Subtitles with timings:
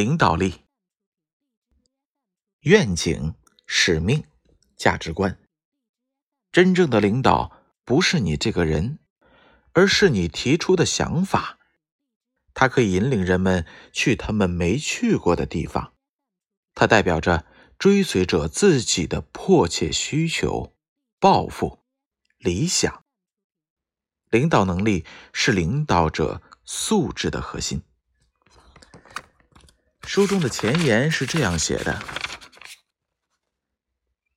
[0.00, 0.64] 领导力、
[2.60, 3.34] 愿景、
[3.66, 4.24] 使命、
[4.74, 5.38] 价值观。
[6.50, 7.52] 真正的领导
[7.84, 8.98] 不是你这个人，
[9.74, 11.58] 而是你提出的想法。
[12.54, 15.92] 它可以引领人们去他们没去过的地方。
[16.72, 17.44] 它代表着
[17.78, 20.74] 追随者自己的迫切需求、
[21.18, 21.80] 抱负、
[22.38, 23.04] 理想。
[24.30, 27.82] 领导能力是领导者素质的核心。
[30.06, 32.02] 书中的前言是这样写的：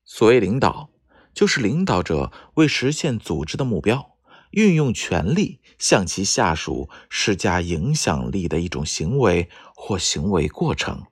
[0.05, 0.89] 所谓领导，
[1.33, 4.17] 就是领导者为实现组织的目标，
[4.51, 11.05] 运用权力向其下属施加影响力的一种行为或行为过程。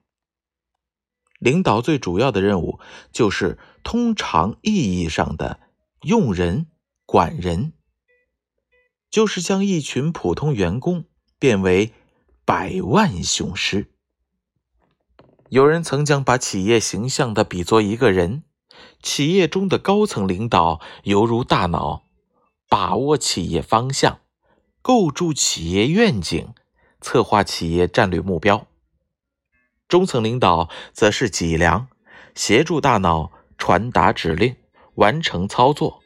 [1.40, 2.78] 领导最主要的任务，
[3.10, 5.58] 就是通常意义上的
[6.02, 6.68] 用人
[7.04, 7.72] 管人，
[9.10, 11.06] 就是将一群普通员工
[11.40, 11.92] 变为
[12.44, 13.88] 百万雄师。
[15.52, 18.42] 有人曾将把企业形象的比作一个人，
[19.02, 22.04] 企业中的高层领导犹如大脑，
[22.70, 24.20] 把握企业方向，
[24.80, 26.54] 构筑企业愿景，
[27.02, 28.66] 策划企业战略目标；
[29.88, 31.86] 中层领导则是脊梁，
[32.34, 34.56] 协助大脑传达指令，
[34.94, 36.00] 完成操作，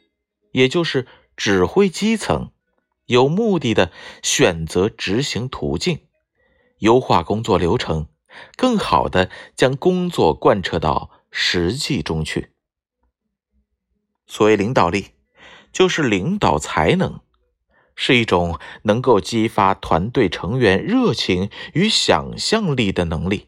[0.51, 2.51] 也就是指挥基层，
[3.05, 6.01] 有目的的选择执行途径，
[6.79, 8.07] 优化工作流程。
[8.55, 12.51] 更好的将工作贯彻到实际中去。
[14.25, 15.07] 所谓领导力，
[15.71, 17.21] 就是领导才能，
[17.95, 23.47] 是一种能够激发团队成员热情与想象力的能力，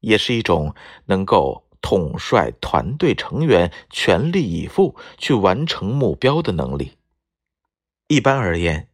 [0.00, 0.74] 也是一种
[1.06, 6.96] 能够统帅团队成员全力以赴去完成目标的能力。
[8.08, 8.88] 一般而言，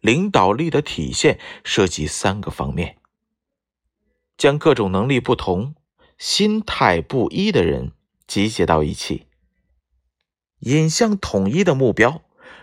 [0.00, 2.98] 领导力的体现涉及三个方面。
[4.36, 5.74] 将各种能力不同、
[6.18, 7.92] 心态不一的人
[8.26, 9.26] 集结到一起，
[10.60, 12.22] 引向统一的目标，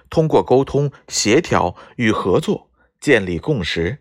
[0.10, 2.70] 通过沟通、协调与合作
[3.00, 4.00] 建立共识，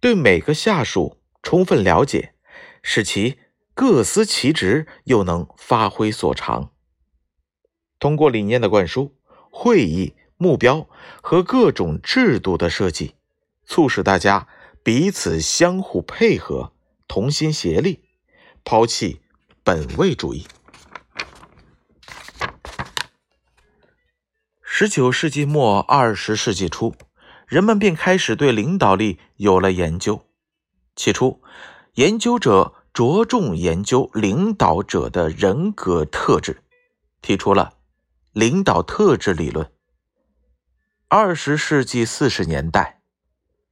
[0.00, 2.34] 对每个下属充分了解，
[2.82, 3.38] 使其
[3.74, 6.72] 各司其职，又能发挥所长。
[7.98, 9.16] 通过理念的灌输、
[9.50, 10.88] 会议目标
[11.22, 13.14] 和各种制度的设计，
[13.64, 14.48] 促使大家
[14.82, 16.72] 彼此相互配合。
[17.08, 18.04] 同心协力，
[18.64, 19.20] 抛弃
[19.62, 20.46] 本位主义。
[24.62, 26.94] 十九世纪末二十世纪初，
[27.46, 30.26] 人们便开始对领导力有了研究。
[30.94, 31.42] 起初，
[31.94, 36.62] 研究者着重研究领导者的人格特质，
[37.22, 37.78] 提出了
[38.32, 39.70] 领导特质理论。
[41.08, 42.95] 二十世纪四十年代。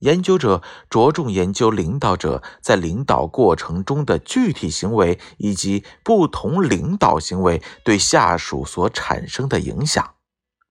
[0.04, 10.16] 研究者着重研究领导者在领导过程中的具体行为，以及不同领导行为对下属所产生的影响，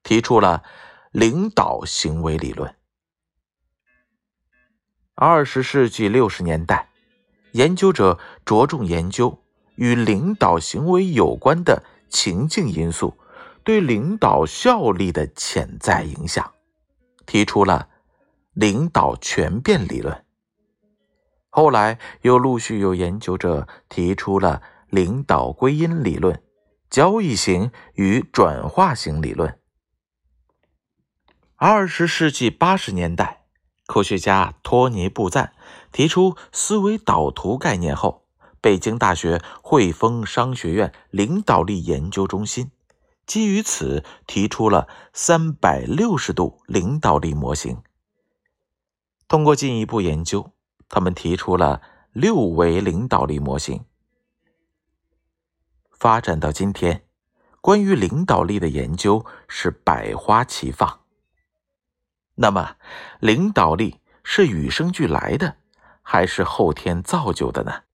[0.03, 0.61] 提出了
[1.11, 2.75] 领导行为理论。
[5.15, 6.89] 二十世纪六十年代，
[7.53, 9.39] 研究者着重研究
[9.77, 13.15] 与领导行为有关的情境因素
[13.63, 16.51] 对领导效力的潜在影响，
[17.25, 17.89] 提出了。
[18.53, 20.23] 领导权变理论，
[21.49, 26.41] 后来又陆续有研究者提出了领导归因理论、
[26.89, 29.59] 交易型与转化型理论。
[31.55, 33.45] 二十世纪八十年代，
[33.87, 35.53] 科学家托尼·布赞
[35.91, 38.27] 提出思维导图概念后，
[38.61, 42.69] 北京大学汇丰商学院领导力研究中心
[43.25, 47.81] 基于此提出了三百六十度领导力模型。
[49.33, 50.51] 通过进一步研究，
[50.87, 53.83] 他们提出了六维领导力模型。
[55.89, 57.07] 发展到今天，
[57.59, 60.99] 关于领导力的研究是百花齐放。
[62.35, 62.75] 那么，
[63.19, 65.57] 领导力是与生俱来的，
[66.03, 67.85] 还是后天造就的呢？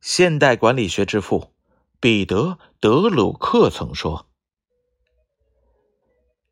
[0.00, 1.52] 现代管理学之父
[2.00, 2.42] 彼得·
[2.80, 4.27] 德鲁克曾说。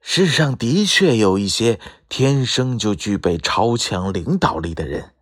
[0.09, 5.13] 世上的确有一些天生就具备超强领导力的人，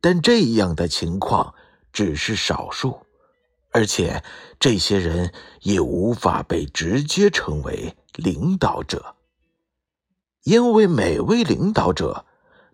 [0.00, 1.54] 但这样的情况
[1.92, 3.06] 只是少数，
[3.70, 4.24] 而且
[4.58, 9.14] 这些人也无法被直接称为领导者，
[10.42, 12.26] 因为每位领导者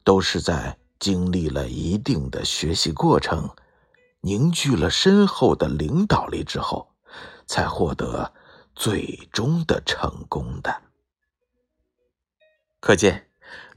[0.05, 3.51] 都是在经历了一定的学习过程，
[4.23, 6.89] 凝聚了深厚的领导力之后，
[7.47, 8.33] 才获得
[8.75, 10.81] 最终的成功的。
[12.85, 13.29] 可见，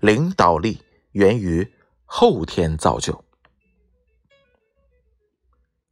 [0.01, 0.81] 领导力
[1.13, 1.71] 源于
[2.04, 3.24] 后天造就。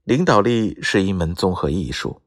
[0.04, 2.22] 领导力是一门综合艺术，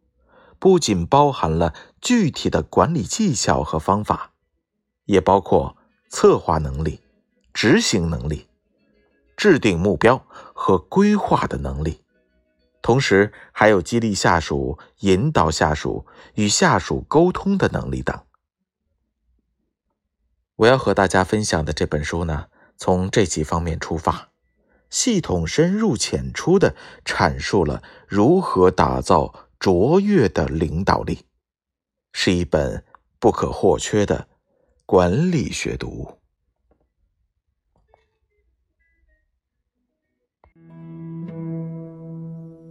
[0.59, 4.33] 不仅包含了具体的管理技巧和方法，
[5.05, 5.77] 也包括
[6.09, 7.03] 策划能力、
[7.53, 8.49] 执行能力、
[9.37, 10.25] 制定目标
[10.55, 12.01] 和规划的能力，
[12.81, 16.07] 同时还有激励下属、引导下属、
[16.37, 18.19] 与下属沟通的能力等。
[20.59, 22.47] 我要和大家分享的这本书呢，
[22.77, 24.31] 从这几方面出发。
[24.91, 26.75] 系统深入浅出的
[27.05, 31.27] 阐述了如何打造卓越的领导力，
[32.13, 32.85] 是一本
[33.21, 34.27] 不可或缺的
[34.85, 36.18] 管理学读物。